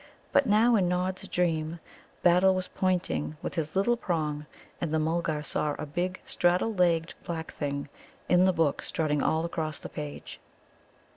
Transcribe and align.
But 0.31 0.47
now 0.47 0.75
in 0.77 0.89
Nod's 0.89 1.27
dream 1.27 1.79
Battle 2.23 2.55
was 2.55 2.67
pointing 2.67 3.37
with 3.43 3.53
his 3.53 3.75
little 3.75 3.95
prong, 3.95 4.47
and 4.81 4.91
the 4.91 4.97
Mulgar 4.97 5.43
saw 5.43 5.75
a 5.77 5.85
big 5.85 6.19
straddle 6.25 6.73
legged 6.73 7.13
black 7.23 7.51
thing 7.53 7.87
in 8.27 8.45
the 8.45 8.51
book 8.51 8.81
strutting 8.81 9.21
all 9.21 9.45
across 9.45 9.77
the 9.77 9.89
page. 9.89 10.39